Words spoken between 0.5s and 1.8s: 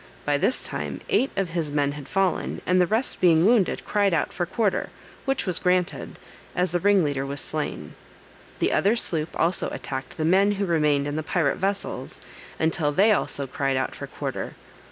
time eight of his